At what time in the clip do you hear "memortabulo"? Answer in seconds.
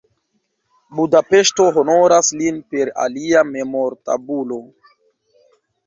3.53-4.63